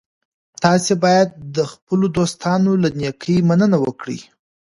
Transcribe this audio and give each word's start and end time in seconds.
تاسي 0.63 0.93
باید 1.03 1.29
د 1.55 1.57
خپلو 1.71 2.05
دوستانو 2.17 2.71
له 2.83 2.89
نېکۍ 2.99 3.37
مننه 3.49 3.77
وکړئ. 3.85 4.19